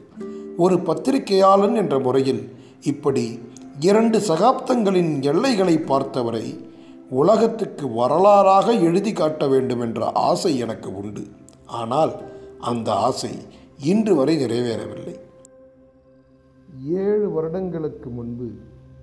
[0.57, 3.41] ஒரு பத்திரிகையாளன் என்ற முறையில் இப்படி
[3.81, 6.69] இரண்டு சகாப்தங்களின் எல்லைகளை பார்த்தவரை
[7.11, 11.27] உலகத்துக்கு வரலாறாக எழுதி காட்ட வேண்டும் என்ற ஆசை எனக்கு உண்டு.
[11.67, 12.13] ஆனால்
[12.61, 13.31] அந்த ஆசை
[13.79, 15.24] இன்று வரை நிறைவேறவில்லை.
[16.83, 18.51] ஏழு வருடங்களுக்கு முன்பு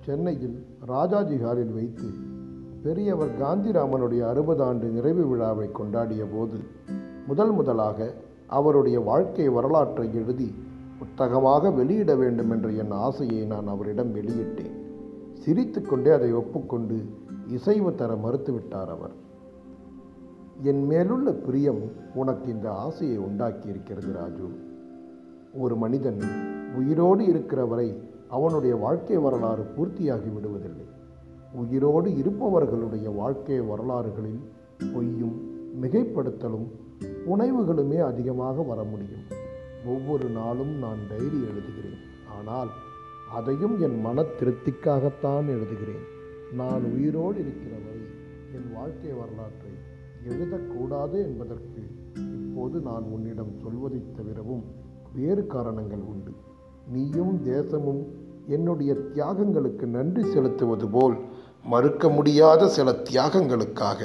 [0.04, 2.04] சென்னையில் ராஜாஜி ஹாலில் வைத்து
[2.82, 6.58] பெரியவர் காந்திராமனுடைய அறுபது ஆண்டு நிறைவு விழாவை கொண்டாடிய போது
[7.26, 8.14] முதல் முதலாக
[8.46, 10.54] அவருடைய வாழ்க்கை வரலாற்றை எழுதி
[10.98, 14.76] புத்தகமாக வெளியிட வேண்டும் என்ற என் ஆசையை நான் அவரிடம் வெளியிட்டேன்.
[15.32, 17.04] சிரித்துக்கொண்டே அதை ஒப்புக்கொண்டு
[17.48, 19.10] இசைவு தர மறுத்துவிட்டார் அவர்.
[20.62, 21.80] என் மேலுள்ள பிரியம்
[22.14, 24.61] உனக்கு இந்த ஆசையை உண்டாக்கி இருக்கிறது ராஜு.
[25.54, 26.20] ஒரு மனிதன்
[26.74, 30.86] உயிரோடு இருக்கிற வரை அவனுடைய வாழ்க்கை வரலாறு பூர்த்தியாகி விடுவதில்லை.
[31.54, 34.40] உயிரோடு இருப்பவர்களுடைய வாழ்க்கை வரலாறுகளில்
[34.94, 35.50] பொய்யும்
[35.82, 36.66] மிகைப்படுத்தலும்
[37.26, 39.22] உணவுகளுமே அதிகமாக வர முடியும்.
[39.86, 42.30] ஒவ்வொரு நாளும் நான் டைரி எழுதுகிறேன்.
[42.38, 42.68] ஆனால்
[43.34, 46.04] அதையும் என் மன திருப்திக்காகத்தான் எழுதுகிறேன்.
[46.54, 48.00] நான் உயிரோடு இருக்கிற வரை
[48.54, 49.70] என் வாழ்க்கை வரலாற்றை
[50.28, 51.82] எழுதக்கூடாது என்பதற்கு
[52.48, 54.81] இப்போது நான் உன்னிடம் சொல்வதைத் தவிரவும்
[55.14, 56.32] வேறு காரணங்கள் உண்டு.
[56.92, 58.02] நீயும் தேசமும்
[58.48, 61.16] என்னுடைய தியாகங்களுக்கு நன்றி செலுத்துவது போல்
[61.64, 64.00] மறுக்க முடியாத சில தியாகங்களுக்காக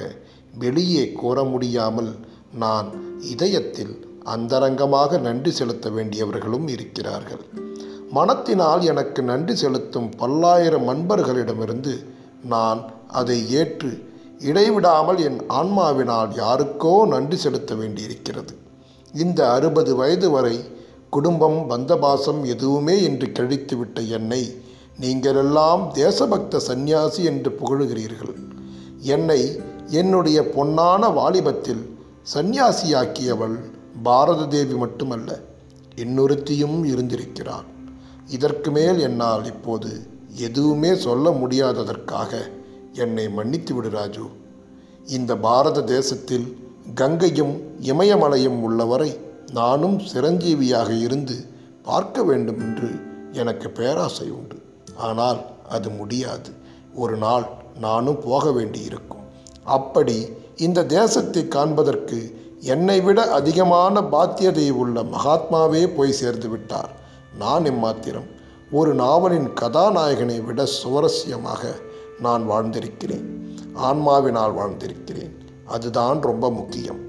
[0.59, 2.11] வெளியே கோர முடியாமல்
[2.55, 2.89] நான்
[3.19, 7.43] இதயத்தில் அந்தரங்கமாக நன்றி செலுத்த வேண்டியவர்களும் இருக்கிறார்கள்.
[8.11, 11.93] மனத்தினால் எனக்கு நன்றி செலுத்தும் பல்லாயிரம் அன்பர்களிடமிருந்து
[12.43, 13.91] நான் அதை ஏற்று
[14.39, 18.53] இடைவிடாமல் என் ஆன்மாவினால் யாருக்கோ நன்றி செலுத்த வேண்டியிருக்கிறது.
[19.13, 20.57] இந்த அறுபது வயது வரை
[21.09, 24.41] குடும்பம் பந்தபாசம் எதுவுமே என்று கழித்துவிட்ட என்னை
[25.01, 28.35] நீங்களெல்லாம் தேசபக்த சந்நியாசி என்று புகழுகிறீர்கள்.
[29.15, 29.41] என்னை
[29.89, 31.83] என்னுடைய பொன்னான வாலிபத்தில்
[32.33, 33.57] சந்நியாசியாக்கியவள்
[34.03, 35.39] பாரத தேவி மட்டுமல்ல
[35.95, 37.67] இன்னொருத்தியும் இருந்திருக்கிறாள்.
[38.27, 39.91] இதற்கு மேல் என்னால் இப்போது
[40.47, 42.31] எதுவுமே சொல்ல முடியாததற்காக
[42.93, 44.25] என்னை மன்னித்து விடு ராஜு.
[45.05, 46.47] இந்த பாரத தேசத்தில்
[46.95, 49.09] கங்கையும் இமயமலையும் உள்ளவரை
[49.51, 51.45] நானும் சிரஞ்சீவியாக இருந்து
[51.83, 52.99] பார்க்க வேண்டும் என்று
[53.31, 54.61] எனக்கு பேராசை உண்டு.
[54.97, 56.49] ஆனால் அது முடியாது.
[56.95, 57.45] ஒரு நாள்
[57.79, 59.17] நானும் போக வேண்டியிருக்கும்.
[59.63, 66.89] அப்படி இந்த தேசத்தை காண்பதற்கு என்னை விட அதிகமான பாத்தியதை உள்ள மகாத்மாவே போய் சேர்ந்து விட்டார்.
[67.37, 68.35] நான் இம்மாத்திரம்
[68.71, 71.71] ஒரு நாவலின் கதாநாயகனை விட சுவாரஸ்யமாக
[72.19, 73.25] நான் வாழ்ந்திருக்கிறேன்.
[73.75, 75.35] ஆன்மாவினால் வாழ்ந்திருக்கிறேன்.
[75.65, 77.06] அதுதான் ரொம்ப முக்கியம்.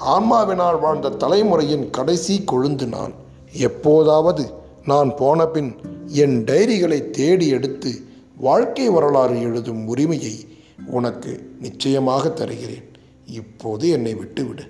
[0.00, 3.12] ஆன்மாவினால் வாழ்ந்த தலைமுறையின் கடைசி கொழுந்து நான்.
[3.52, 4.50] எப்போதாவது
[4.84, 5.74] நான் போனபின்
[6.06, 7.92] என் டைரிகளை தேடி எடுத்து
[8.36, 10.46] வாழ்க்கை வரலாறு எழுதும் உரிமையை
[10.86, 12.90] உனக்கு நிச்சயமாக தருகிறேன்.
[13.26, 14.62] இப்போது என்னை விட்டுவிடு.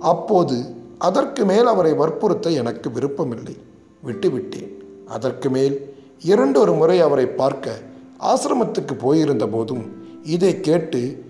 [0.00, 3.56] அப்போது அதற்கு மேல் அவரை வற்புறுத்த எனக்கு விருப்பமில்லை.
[4.06, 4.72] விட்டுவிட்டேன்.
[5.06, 7.78] அதற்கு மேல் இரண்டொரு முறை அவரை பார்க்க
[8.20, 11.24] ஆசிரமத்துக்கு போயிருந்த போதும் இதை கேட்டு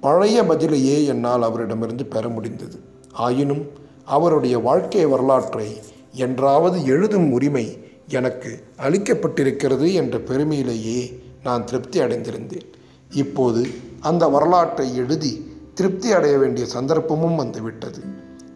[0.00, 2.78] பழைய பதிலையே என்னால் அவரிடமிருந்து பெற முடிந்தது.
[3.12, 3.64] ஆயினும்
[4.04, 5.80] அவருடைய வாழ்க்கை வரலாற்றை
[6.12, 12.66] என்றாவது எழுதும் உரிமை எனக்கு அளிக்கப்பட்டிருக்கிறது என்ற பெருமையிலேயே நான் திருப்தி அடைந்திருந்தேன்.
[13.10, 13.66] இப்போது
[14.00, 18.02] அந்த வரலாற்றை எழுதி திருப்தி அடைய வேண்டிய சந்தர்ப்பமும் வந்துவிட்டது.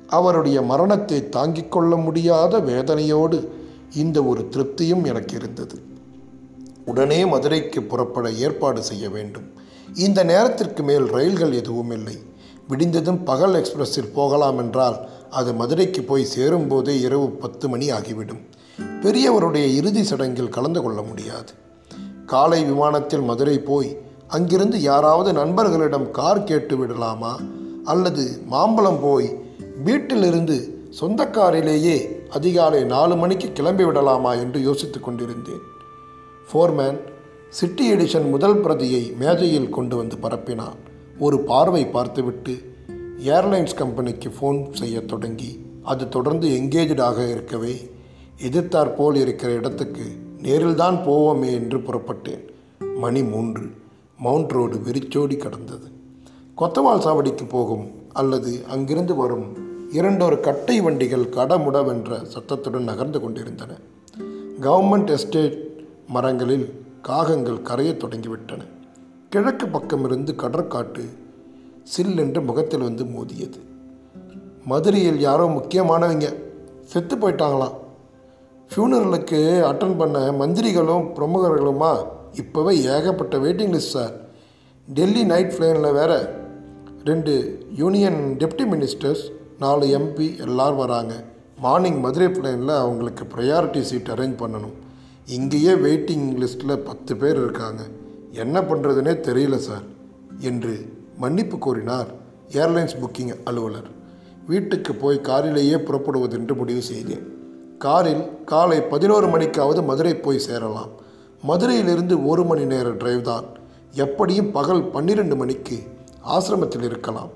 [0.06, 3.48] அவருடைய மரணத்தை தாங்கிக் கொள்ள முடியாத வேதனையோடு
[3.94, 5.82] இந்த ஒரு திருப்தியும் எனக்கு இருந்தது.
[6.84, 9.62] உடனே மதுரைக்கு புறப்பட ஏற்பாடு செய்ய வேண்டும்.
[9.94, 12.18] இந்த நேரத்திற்கு மேல் ரயில்கள் எதுவும் இல்லை.
[12.68, 18.40] விடிந்ததும் பகல் எக்ஸ்பிரஸில் போகலாம் என்றால் அது மதுரைக்கு போய் சேரும்போதே இரவு பத்து மணி ஆகிவிடும்.
[19.02, 21.52] பெரியவருடைய இறுதி சடங்கில் கலந்து கொள்ள முடியாது.
[22.26, 27.40] காலை விமானத்தில் மதுரை போய் அங்கிருந்து யாராவது நண்பர்களிடம் கார் கேட்டு விடலாமா?
[27.84, 29.38] அல்லது மாம்பழம் போய்
[29.84, 35.60] வீட்டிலிருந்து சொந்த காரிலேயே அதிகாலை நாலு மணிக்கு கிளம்பி விடலாமா என்று யோசித்து கொண்டிருந்தேன்.
[36.52, 37.00] ஃபோர்மேன்
[37.54, 40.76] சிட்டி எடிஷன் முதல் பிரதியை மேஜையில் கொண்டு வந்து பரப்பினான்
[41.18, 42.74] ஒரு பார்வை பார்த்துவிட்டு
[43.24, 47.90] ஏர்லைன்ஸ் கம்பெனிக்கு ஃபோன் செய்யத் தொடங்கி அது தொடர்ந்து எங்கேஜாக இருக்கவே
[48.42, 50.02] எதிர்த்தாற்போல் இருக்கிற இடத்துக்கு
[50.42, 52.48] நேரில்தான் போவோமே என்று புறப்பட்டேன்.
[52.96, 53.70] மணி மூன்று.
[54.18, 55.86] மவுண்ட் ரோடு வெறிச்சோடி கடந்தது.
[56.58, 59.56] கொத்தவால் சாவடிக்கு போகும் அல்லது அங்கிருந்து வரும்
[59.90, 63.72] இரண்டொரு கட்டை வண்டிகள் கடமுடவென்ற சத்தத்துடன் நகர்ந்து கொண்டிருந்தன.
[64.60, 65.68] கவர்மெண்ட் எஸ்டேட்
[66.08, 68.60] மரங்களில் காகங்கள் கரையத் தொடங்கிவிட்டன.
[69.30, 71.08] கிழக்கு பக்கமிருந்து கடற்காட்டு
[71.82, 73.60] சில்லென்று முகத்தில் வந்து மோதியது.
[74.64, 76.34] மதுரையில் யாரோ முக்கியமானவங்க.
[76.84, 77.74] செத்து போயிட்டாங்களாம்
[78.70, 79.40] ஃபியூனரலுக்கு
[79.70, 82.06] அட்டன் பண்ண மந்திரிகளும் பிரமுகர்களுமா?
[82.32, 84.12] இப்போவே ஏகப்பட்ட waiting list sir
[84.94, 86.42] Delhi night ஃப்ளைனில் வேற
[87.04, 91.24] ரெண்டு யூனியன் டெப்டி மினிஸ்டர்ஸ் நாலு எம்பி எல்லோரும் வராங்க.
[91.58, 94.82] மார்னிங் மதுரை ஃப்ளைனில் அவங்களுக்கு ப்ரையாரிட்டி சீட் அரேஞ்ச் பண்ணணும்.
[95.26, 97.82] இங்கேயே வெயிட்டிங் லிஸ்ட்டில் பத்து பேர் இருக்காங்க.
[98.30, 99.84] என்ன பண்ணுறதுனே தெரியல சார்
[100.38, 102.06] என்று மன்னிப்பு கூறினார்
[102.50, 103.88] ஏர்லைன்ஸ் புக்கிங் அலுவலர்.
[104.46, 107.24] வீட்டுக்கு போய் காரிலேயே புறப்படுவதென்று முடிவு செய்தேன்.
[107.78, 110.90] காரில் காலை பதினோரு மணிக்காவது மதுரை போய் சேரலாம்.
[111.42, 113.46] மதுரையிலிருந்து ஒரு மணி நேர டிரைவ் தான்.
[113.92, 115.78] எப்படியும் பகல் பன்னிரெண்டு மணிக்கு
[116.36, 117.30] ஆசிரமத்தில் இருக்கலாம்.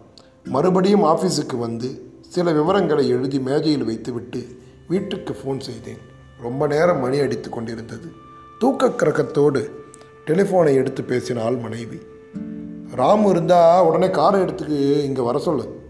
[0.44, 6.16] மறுபடியும் ஆஃபீஸுக்கு வந்து சில விவரங்களை எழுதி மேஜையில் வைத்துவிட்டு வீட்டுக்கு ஃபோன் செய்தேன்.
[6.42, 8.09] ரொம்ப நேரம் மணி அடித்து கொண்டிருந்தது.
[8.59, 9.70] தூக்க கிரகத்தோடு
[10.27, 11.98] டெலிஃபோனை எடுத்து பேசினாள் மனைவி.
[12.96, 15.81] ராம் இருந்தால் உடனே காரை எடுத்துக்கு இங்கே வர சொல்லு.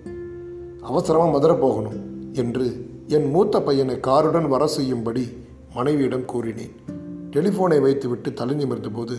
[0.82, 5.36] அவசரமாக மதுரை போகணும் என்று என் மூத்த பையனை காருடன் வர செய்யும்படி
[5.74, 6.74] மனைவியிடம் கூறினேன்.
[7.30, 9.16] டெலிஃபோனை வைத்துவிட்டு தலை நிமிர்ந்தபோது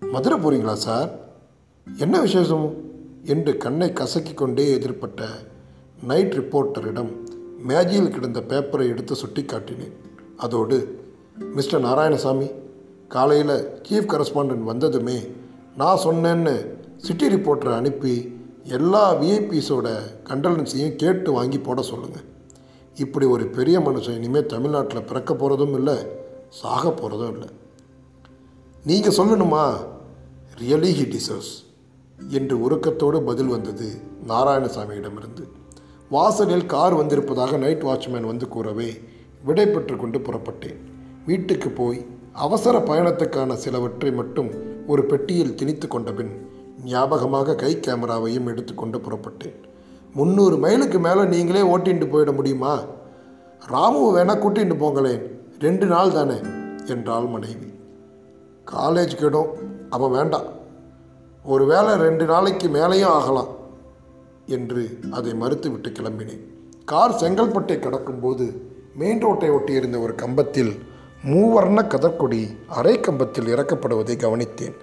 [0.00, 1.10] மதுரை போகிறீங்களா சார்?
[1.98, 2.90] என்ன விசேஷம்?
[3.24, 5.22] என்று கண்ணை கசக்கி கொண்டே எதிர்ப்பட்ட
[6.02, 7.10] நைட் ரிப்போர்ட்டரிடம்
[7.58, 9.92] மேஜையில் கிடந்த பேப்பரை எடுத்து சுட்டி காட்டினேன்
[10.42, 10.78] அதோடு
[11.56, 12.48] மிஸ்டர் நாராயணசாமி
[13.08, 13.56] காலையில்
[13.88, 15.18] சீஃப் கரஸ்பாண்டன்ட் வந்ததுமே
[15.76, 16.54] நான் சொன்னேன்னு
[16.96, 18.14] சிட்டி ரிப்போர்ட்டரை அனுப்பி
[18.76, 19.88] எல்லா விஐபிஸோட
[20.24, 22.26] கண்டலன்ஸையும் கேட்டு வாங்கி போட சொல்லுங்கள்
[22.94, 25.96] இப்படி ஒரு பெரிய மனுஷன் இனிமேல் தமிழ்நாட்டில் பிறக்க போகிறதும் இல்லை
[26.60, 27.48] சாக போகிறதும் இல்லை.
[28.84, 29.64] நீங்கள் சொல்லணுமா?
[30.60, 31.54] ரியலி ஹி டிசர்வ்ஸ்
[32.30, 33.88] என்று உருக்கத்தோடு பதில் வந்தது
[34.28, 35.44] நாராயணசாமியிடமிருந்து.
[36.10, 38.90] வாசலில் கார் வந்திருப்பதாக நைட் வாட்ச்மேன் வந்து கூறவே
[39.44, 40.76] விடை பெற்று கொண்டு புறப்பட்டேன்.
[41.26, 44.50] வீட்டுக்கு போய் அவசர பயணத்துக்கான சிலவற்றை மட்டும்
[44.86, 46.50] ஒரு பெட்டியில் திணித்து கொண்ட பின்
[46.84, 49.54] ஞாபகமாக கை கேமராவையும் எடுத்துக்கொண்டு புறப்பட்டேன்.
[50.14, 52.80] முந்நூறு மைலுக்கு மேலே நீங்களே ஓட்டிட்டு போயிட முடியுமா?
[53.68, 55.22] ராமுவை வேணால் கூட்டிட்டு போங்களேன்.
[55.60, 56.40] ரெண்டு நாள் தானே?
[56.86, 57.74] என்றாள் மனைவி.
[58.72, 59.46] காலேஜ் கிடும்.
[59.90, 60.60] அவன் வேண்டாம்.
[61.44, 63.48] ஒரு வேளை ரெண்டு நாளைக்கு மேலேயும் ஆகலாம்
[64.46, 66.40] என்று அதை மறுத்துவிட்டு கிளம்பினேன்.
[66.84, 68.52] கார் செங்கல்பட்டை கடக்கும்போது
[68.94, 70.72] மெயின் ரோட்டை ஒட்டியிருந்த ஒரு கம்பத்தில்
[71.26, 74.74] மூவர்ண கதற்கொடி அரை கம்பத்தில் இறக்கப்படுவதை கவனித்தேன்.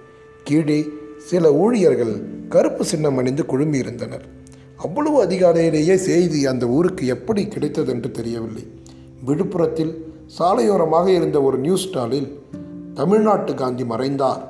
[0.44, 4.24] கீழே சில ஊழியர்கள் கருப்பு சின்னம் அணிந்து குழுமியிருந்தனர்.
[4.76, 8.64] அவ்வளவு அதிகாலையிலேயே செய்தி அந்த ஊருக்கு எப்படி கிடைத்ததென்று தெரியவில்லை.
[9.26, 9.92] விழுப்புரத்தில்
[10.38, 12.40] சாலையோரமாக இருந்த ஒரு நியூஸ் ஸ்டாலில்
[12.94, 14.42] தமிழ்நாட்டு காந்தி மறைந்தார்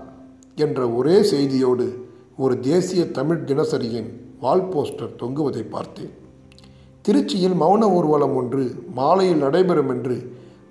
[0.56, 6.19] என்ற ஒரே செய்தியோடு ஒரு தேசிய தமிழ் தினசரியின் வால் போஸ்டர் தொங்குவதை பார்த்தேன்.
[7.08, 10.16] திருச்சியில் மௌன ஊர்வலம் ஒன்று மாலையில் நடைபெறும் என்று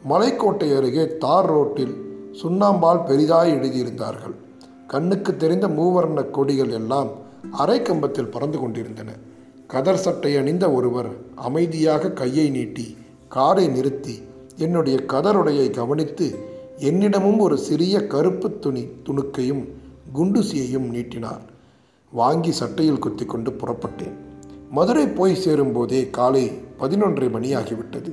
[0.09, 1.95] மலைக்கோட்டை அருகே தார் ரோட்டில்
[2.41, 4.35] சுண்ணாம்பால் பெரிதாய் எழுதியிருந்தார்கள்.
[4.87, 7.09] கண்ணுக்கு தெரிந்த மூவர்ண கொடிகள் எல்லாம்
[7.51, 9.09] அரை கம்பத்தில் பறந்து கொண்டிருந்தன.
[9.67, 12.87] கதர் சட்டை அணிந்த ஒருவர் அமைதியாக கையை நீட்டி
[13.27, 14.15] காரை நிறுத்தி
[14.57, 16.29] என்னுடைய கதருடையை கவனித்து
[16.77, 19.63] என்னிடமும் ஒரு சிறிய கருப்பு துணி துணுக்கையும்
[20.13, 21.43] குண்டுசியையும் நீட்டினார்.
[22.11, 24.17] வாங்கி சட்டையில் குத்தி கொண்டு புறப்பட்டேன்.
[24.69, 28.11] மதுரை போய் சேரும்போதே காலை பதினொன்றரை மணி ஆகிவிட்டது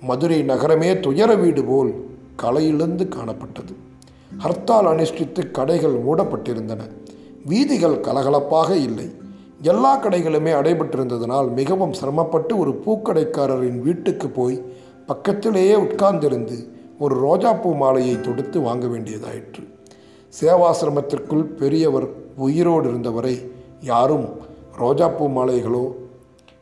[0.00, 1.90] மதுரை நகரமே துயர வீடு போல்
[2.42, 3.72] கலையிழந்து காணப்பட்டது.
[4.44, 6.80] ஹர்த்தால் அனுஷ்டித்து கடைகள் மூடப்பட்டிருந்தன.
[7.44, 9.10] வீதிகள் கலகலப்பாக இல்லை.
[9.62, 14.62] எல்லா கடைகளுமே அடைபட்டிருந்ததனால் மிகவும் சிரமப்பட்டு ஒரு பூக்கடைக்காரரின் வீட்டுக்கு போய்
[15.06, 19.64] பக்கத்திலேயே உட்கார்ந்திருந்து ஒரு ரோஜாப்பூ மாலையை தொடுத்து வாங்க வேண்டியதாயிற்று.
[20.40, 24.28] சேவாசிரமத்திற்குள் பெரியவர் உயிரோடு இருந்தவரை யாரும்
[24.80, 25.84] ரோஜாப்பூ மாலைகளோ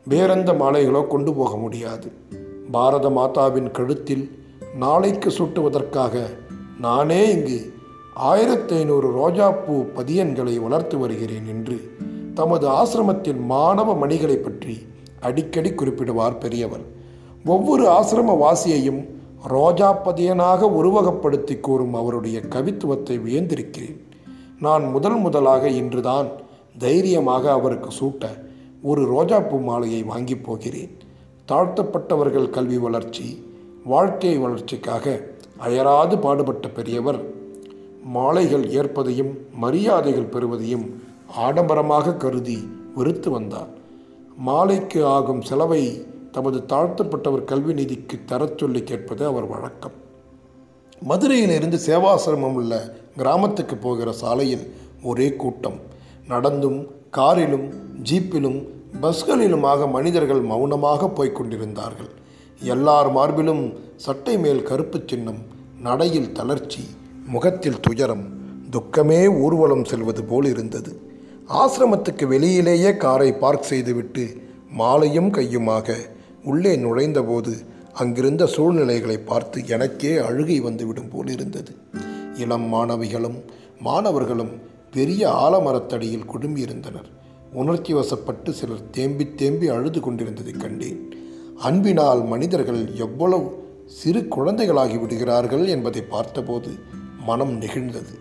[0.05, 2.11] வேறெந்த மாலைகளோ கொண்டு போக முடியாது.
[2.71, 4.25] பாரத மாதாவின் கழுத்தில்
[4.75, 6.15] நாளைக்கு சூட்டுவதற்காக
[6.79, 7.73] நானே இங்கு
[8.13, 11.77] ஆயிரத்தி ஐநூறு ரோஜாப்பூ பதியன்களை வளர்த்து வருகிறேன் என்று
[12.33, 14.75] தமது ஆசிரமத்தின் மாணவ மணிகளை பற்றி
[15.19, 16.85] அடிக்கடி குறிப்பிடுவார் பெரியவர்.
[17.45, 19.01] ஒவ்வொரு ஆசிரம வாசியையும்
[19.43, 23.97] ரோஜா பதியனாக உருவகப்படுத்தி கூறும் அவருடைய கவித்துவத்தை வியந்திருக்கிறேன்.
[24.59, 26.27] நான் முதல் முதலாக இன்றுதான்
[26.77, 28.25] தைரியமாக அவருக்கு சூட்ட
[28.81, 30.97] ஒரு ரோஜாப்பூ மாலையை வாங்கி போகிறேன்.
[31.47, 33.43] தாழ்த்தப்பட்டவர்கள் கல்வி வளர்ச்சி
[33.83, 35.21] வாழ்க்கை வளர்ச்சிக்காக
[35.57, 37.19] அயராது பாடுபட்ட பெரியவர்.
[38.03, 41.01] மாலைகள் ஏற்பதையும் மரியாதைகள் பெறுவதையும்
[41.37, 43.71] ஆடம்பரமாக கருதி வெறுத்து வந்தார்.
[44.37, 49.91] மாலைக்கு ஆகும் செலவை தமது தாழ்த்தப்பட்டவர் கல்வி நிதிக்கு தரச் சொல்லி கேட்பது அவர் வழக்கம்.
[50.99, 55.95] மதுரையிலிருந்து சேவாசிரமம் உள்ள கிராமத்துக்கு போகிற சாலையில் ஒரே கூட்டம்.
[56.27, 56.79] நடந்தும்
[57.11, 57.67] காரிலும்
[58.03, 58.59] ஜீப்பிலும்
[59.01, 62.11] பஸ்களிலுமாக மனிதர்கள் மௌனமாக போய்கொண்டிருந்தார்கள்
[62.63, 63.63] எல்லார் மார்பிலும்
[63.95, 65.41] சட்டை மேல் கருப்பு சின்னம்
[65.81, 66.83] நடையில் தளர்ச்சி
[67.25, 68.25] முகத்தில் துயரம்
[68.69, 70.91] துக்கமே ஊர்வலம் செல்வது போல் இருந்தது
[71.53, 74.23] ஆசிரமத்துக்கு வெளியிலேயே காரை பார்க் செய்துவிட்டு
[74.77, 75.95] மாலையும் கையுமாக
[76.43, 77.53] உள்ளே நுழைந்தபோது
[77.93, 81.71] அங்கிருந்த சூழ்நிலைகளை பார்த்து எனக்கே அழுகை வந்துவிடும் போல் இருந்தது
[82.37, 83.37] இளம் மாணவிகளும்
[83.79, 84.53] மாணவர்களும்
[84.97, 87.05] பெரிய ஆலமரத்தடியில் குடும்பியிருந்தனர்
[87.53, 91.15] உணர்ச்சி வசப்பட்டு சிலர் தேம்பி தேம்பி அழுது கொண்டிருந்ததை கண்டேன்.
[91.55, 96.69] அன்பினால் மனிதர்கள் எவ்வளவு சிறு குழந்தைகளாகி விடுகிறார்கள் என்பதை பார்த்தபோது
[97.19, 98.19] மனம் நெகிழ்ந்தது.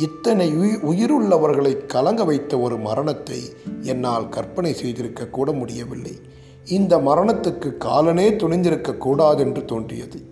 [0.00, 3.42] இத்தனை உயி- உயிருள்ளவர்களை கலங்க வைத்த ஒரு மரணத்தை
[3.80, 6.18] என்னால் கற்பனை செய்திருக்க கூட முடியவில்லை.
[6.66, 10.22] இந்த மரணத்துக்கு காலனே துணிந்திருக்க கூடாதென்று தோன்றியது.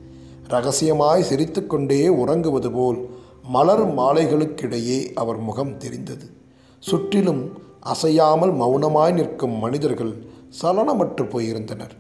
[0.49, 3.09] ரகசியமாய் சிரித்துக்கொண்டே உறங்குவது போல்
[3.49, 6.31] மலரும் மாலைகளுக்கிடையே அவர் முகம் தெரிந்தது.
[6.79, 10.13] சுற்றிலும் அசையாமல் மௌனமாய் நிற்கும் மனிதர்கள்
[10.63, 11.95] சலனமற்று போயிருந்தனர்.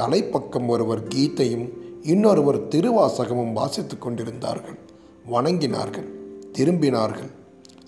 [0.00, 1.68] தலைப்பக்கம் ஒருவர் கீதையும்
[2.02, 4.78] இன்னொருவர் திருவாசகமும் வாசித்துக் கொண்டிருந்தார்கள்.
[5.32, 6.08] வணங்கினார்கள்
[6.58, 7.30] திரும்பினார்கள்.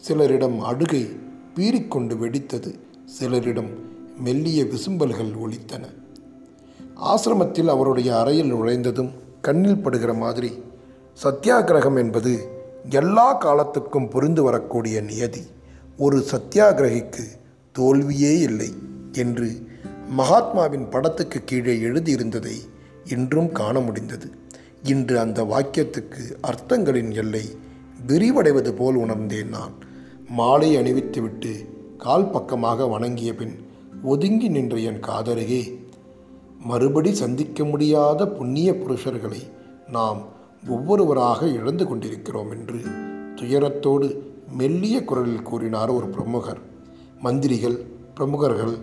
[0.08, 1.02] சிலரிடம் அழுகை
[1.54, 2.70] பீறிக்கொண்டு வெடித்தது.
[3.18, 3.70] சிலரிடம்
[4.18, 5.84] மெல்லிய விசும்பல்கள் ஒலித்தன.
[7.04, 10.50] ஆசிரமத்தில் அவருடைய அறையில் நுழைந்ததும் கண்ணில் படுகிற மாதிரி
[11.22, 12.53] சத்தியாகிரகம் என்பது
[12.90, 15.42] எல்லா காலத்துக்கும் புரிந்து வரக்கூடிய நியதி
[15.96, 17.24] ஒரு சத்தியாகிரகிக்கு
[17.72, 18.72] தோல்வியே இல்லை
[19.12, 19.68] என்று
[20.18, 22.56] மகாத்மாவின் படத்துக்கு கீழே எழுதியிருந்ததை
[23.04, 24.30] இன்றும் காண முடிந்தது.
[24.82, 27.48] இன்று அந்த வாக்கியத்துக்கு அர்த்தங்களின் எல்லை
[28.06, 29.72] விரிவடைவது போல் உணர்ந்தேன் நான்.
[30.28, 31.68] மாலை அணிவித்துவிட்டு
[31.98, 33.66] கால் பக்கமாக வணங்கிய பின்
[34.02, 35.78] ஒதுங்கி நின்ற என் காதருகே
[36.58, 39.50] மறுபடி சந்திக்க முடியாத புண்ணிய புருஷர்களை
[39.88, 40.24] நாம்
[40.68, 42.80] ஒவ்வொருவராக இழந்து கொண்டிருக்கிறோம் என்று
[43.36, 44.18] துயரத்தோடு
[44.50, 46.58] மெல்லிய குரலில் கூறினார் ஒரு பிரமுகர்.
[47.18, 48.76] மந்திரிகள் பிரமுகர்கள்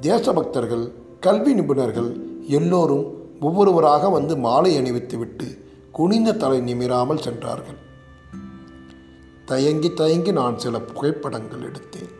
[0.00, 3.04] தேசபக்தர்கள் கல்வி நிபுணர்கள் எல்லோரும்
[3.40, 5.58] ஒவ்வொருவராக வந்து மாலை அணிவித்துவிட்டு
[5.92, 7.76] குனிந்த தலை நிமிராமல் சென்றார்கள்.
[9.44, 12.10] தயங்கி தயங்கி நான் சில புகைப்படங்கள் எடுத்தேன்.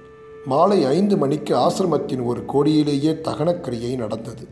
[0.45, 4.49] மாலை ஐந்து மணிக்கு ஆசிரமத்தின் ஒரு கோடியிலேயே தகனக்கிரியை நடந்தது.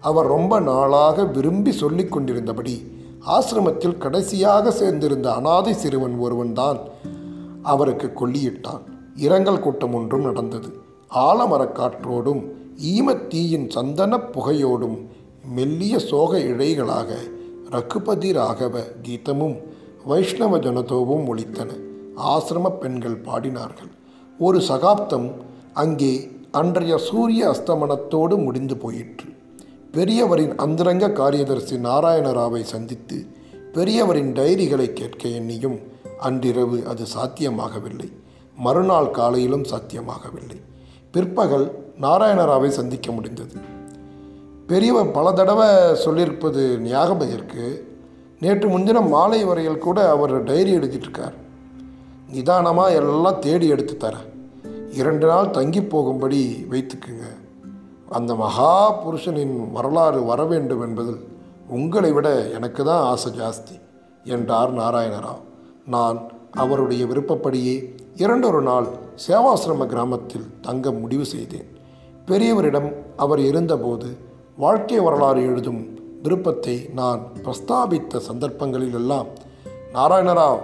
[0.00, 6.78] அவர் ரொம்ப நாளாக விரும்பி சொல்லிக் கொண்டிருந்தபடி ஆசிரமத்தில் கடைசியாக சேர்ந்திருந்த அனாதை சிறுவன் ஒருவன்தான்
[7.62, 8.80] அவருக்கு கொல்லியிட்டான்.
[9.16, 10.80] இரங்கல் கூட்டம் ஒன்றும் நடந்தது.
[11.14, 12.44] ஆலமரக் காற்றோடும்
[12.82, 15.06] ஈமத்தீயின் சந்தன புகையோடும்
[15.54, 17.14] மெல்லிய சோக இழைகளாக
[17.70, 19.56] ரகுபதி ராகவ கீதமும்
[20.04, 21.70] வைஷ்ணவ ஜனதோவும் ஒழித்தன
[22.16, 23.90] ஆசிரம பெண்கள் பாடினார்கள்.
[24.38, 25.32] ஒரு சகாப்தம்
[25.72, 29.31] அங்கே அன்றைய சூரிய அஸ்தமனத்தோடு முடிந்து போயிற்று.
[29.92, 33.26] பெரியவரின் அந்தரங்க காரியதர்சி நாராயணராவை சந்தித்து
[33.72, 35.78] பெரியவரின் டைரிகளை கேட்க எண்ணியும்
[36.18, 38.12] அன்றிரவு அது சாத்தியமாகவில்லை.
[38.56, 40.60] மறுநாள் காலையிலும் சாத்தியமாகவில்லை.
[41.10, 43.54] பிற்பகல் நாராயணராவை சந்திக்க முடிந்தது.
[44.66, 45.66] பெரியவர் பல தடவை
[46.04, 47.28] சொல்லியிருப்பது ஞாபகம்
[48.40, 51.34] நேற்று முன்தினம் மாலை வரையில் கூட அவர் டைரி எழுதிட்டுருக்கார்.
[52.32, 54.30] நிதானமாக எல்லாம் தேடி எடுத்து தரேன்
[54.90, 57.41] இரண்டு நாள் தங்கி போகும்படி வைத்துக்குங்க.
[58.16, 58.72] அந்த மகா
[59.02, 61.20] புருஷனின் வரலாறு வர வேண்டும் என்பதில்
[61.76, 63.76] உங்களை விட எனக்கு தான் ஆசை ஜாஸ்தி
[64.34, 65.42] என்றார் நாராயணராவ்.
[65.94, 66.18] நான்
[66.62, 67.76] அவருடைய விருப்பப்படியே
[68.22, 68.88] இரண்டொரு நாள்
[69.26, 71.68] சேவாசிரம கிராமத்தில் தங்க முடிவு செய்தேன்.
[72.28, 74.10] பெரியவரிடம் அவர் இருந்தபோது
[74.56, 75.80] வாழ்க்கை வரலாறு எழுதும்
[76.22, 79.28] விருப்பத்தை நான் பிரஸ்தாபித்த சந்தர்ப்பங்களில் எல்லாம்
[79.96, 80.62] நாராயணராவ்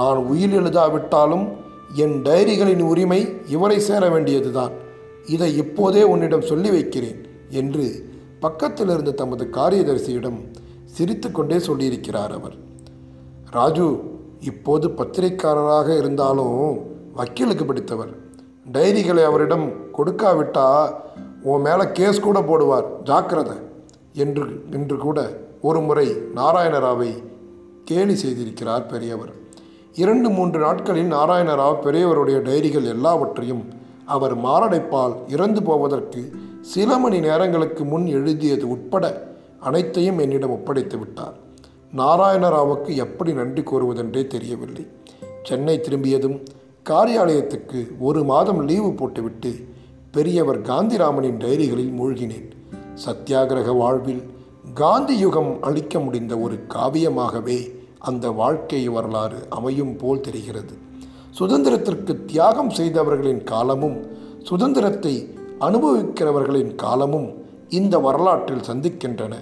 [0.00, 1.46] நான் உயிர் எழுதாவிட்டாலும்
[2.04, 4.74] என் டைரிகளின் உரிமை இவரை சேர வேண்டியதுதான்.
[5.26, 8.08] இதை இப்போதே உன்னிடம் சொல்லி வைக்கிறேன் என்று
[8.40, 10.38] பக்கத்தில் இருந்த தமது காரியதரிசியிடம்
[10.84, 12.56] சிரித்துக்கொண்டே சொல்லியிருக்கிறார் அவர்.
[13.50, 14.00] ராஜு
[14.40, 16.78] இப்போது பத்திரிக்காரராக இருந்தாலும்
[17.14, 18.12] வக்கீலுக்கு பிடித்தவர்.
[18.72, 20.94] டைரிகளை அவரிடம் கொடுக்காவிட்டா
[21.42, 23.56] உன் மேலே கேஸ் கூட போடுவார் ஜாக்கிரதை
[24.12, 25.18] என்று என்று கூட
[25.60, 27.22] ஒரு முறை நாராயணராவை
[27.84, 29.32] கேலி செய்திருக்கிறார் பெரியவர்.
[29.94, 33.75] இரண்டு மூன்று நாட்களில் நாராயணராவ் பெரியவருடைய டைரிகள் எல்லாவற்றையும்
[34.06, 41.36] அவர் மாரடைப்பால் இறந்து போவதற்கு சில மணி நேரங்களுக்கு முன் எழுதியது உட்பட அனைத்தையும் என்னிடம் ஒப்படைத்து விட்டார்.
[41.96, 44.86] நாராயணராவுக்கு எப்படி நன்றி கூறுவதென்றே தெரியவில்லை.
[45.42, 46.42] சென்னை திரும்பியதும்
[46.84, 49.68] காரியாலயத்துக்கு ஒரு மாதம் லீவு போட்டுவிட்டு
[50.10, 52.50] பெரியவர் காந்திராமனின் டைரிகளில் மூழ்கினேன்.
[53.06, 54.22] சத்தியாகிரக வாழ்வில்
[54.74, 57.58] காந்தி யுகம் அளிக்க முடிந்த ஒரு காவியமாகவே
[57.98, 60.72] அந்த வாழ்க்கை வரலாறு அமையும் போல் தெரிகிறது.
[61.38, 64.06] சுதந்திரத்திற்கு தியாகம் செய்தவர்களின் காலமும்
[64.42, 67.34] சுதந்திரத்தை அனுபவிக்கிறவர்களின் காலமும்
[67.68, 69.34] இந்த வரலாற்றில் சந்திக்கின்றன.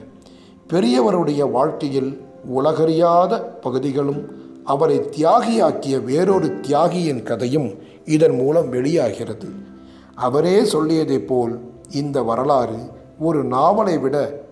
[0.68, 2.22] பெரியவருடைய வாழ்க்கையில்
[2.57, 4.30] உலகறியாத பகுதிகளும்
[4.64, 9.46] அவரை தியாகியாக்கிய வேறொரு தியாகியின் கதையும் இதன் மூலம் வெளியாகிறது.
[10.14, 12.78] அவரே சொல்லியதைப் போல் இந்த வரலாறு
[13.18, 14.44] ஒரு நாவலை விட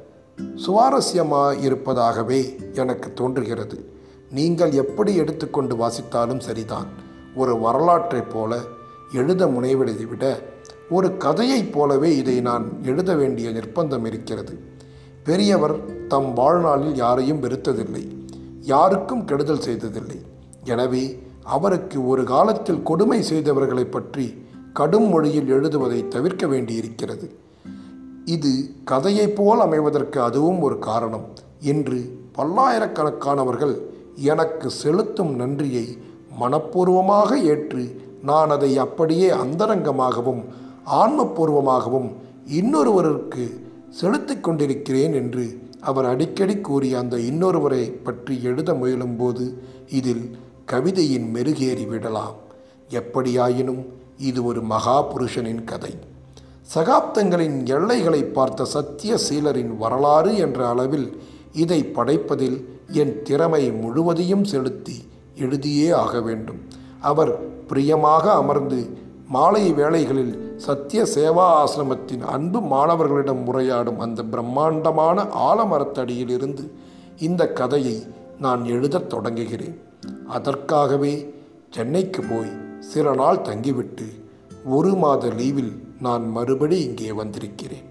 [0.67, 3.85] சுவாரஸ்யமாயிருப்பதாகவே எனக்கு தோன்றுகிறது.
[4.31, 7.02] நீங்கள் எப்படி எடுத்துக்கொண்டு வாசித்தாலும் சரிதான்.
[7.35, 8.59] ஒரு வரலாற்றைப் போல
[9.13, 10.43] எழுத முனைவதை விட
[10.91, 14.59] ஒரு கதையைப் போலவே இதை நான் எழுத வேண்டிய நிர்பந்தம் இருக்கிறது.
[15.25, 18.17] பெரியவர் தம் வாழ்நாளில் யாரையும் வெறுத்ததில்லை.
[18.61, 20.21] யாருக்கும் கெடுதல் செய்ததில்லை.
[20.65, 27.35] எனவே அவருக்கு ஒரு காலத்தில் கொடுமை செய்தவர்களை பற்றி கடும் மொழியில் எழுதுவதை தவிர்க்க வேண்டியிருக்கிறது.
[28.25, 31.27] இது கதையைப் போல் அமைவதற்கு அதுவும் ஒரு காரணம்.
[31.61, 33.81] என்று பல்லாயிரக்கணக்கானவர்கள்
[34.15, 35.99] எனக்கு செலுத்தும் நன்றியை
[36.39, 40.43] மனப்பூர்வமாக ஏற்று நான் அதை அப்படியே அந்தரங்கமாகவும்
[40.87, 42.11] ஆன்மபூர்வமாகவும்
[42.47, 43.45] இன்னொருவருக்கு
[43.91, 45.45] செலுத்திக் கொண்டிருக்கிறேன் என்று
[45.81, 49.45] அவர் அடிக்கடி கூறிய அந்த இன்னொருவரை பற்றி எழுத முயலும்போது
[49.89, 52.37] இதில் கவிதையின் மெருகேறி விடலாம்.
[52.91, 53.83] எப்படியாயினும்
[54.19, 55.93] இது ஒரு மகா புருஷனின் கதை.
[56.75, 61.09] சகாப்தங்களின் எல்லைகளை பார்த்த சத்தியசீலரின் வரலாறு என்ற அளவில்
[61.53, 62.59] இதை படைப்பதில்
[62.93, 64.97] என் திறமை முழுவதையும் செலுத்தி
[65.37, 66.69] எழுதியே ஆக வேண்டும்.
[67.01, 76.71] அவர் பிரியமாக அமர்ந்து மாலை வேளைகளில் சத்திய சேவா ஆசிரமத்தின் அன்பு மாணவர்களிடம் உரையாடும் அந்த பிரம்மாண்டமான ஆலமரத்தடியிலிருந்து
[77.19, 78.07] இந்த கதையை
[78.39, 79.81] நான் எழுதத் தொடங்குகிறேன்.
[80.27, 81.35] அதற்காகவே
[81.71, 84.07] சென்னைக்கு போய் சில நாள் தங்கிவிட்டு
[84.65, 87.91] ஒரு மாத லீவில் நான் மறுபடி இங்கே வந்திருக்கிறேன்.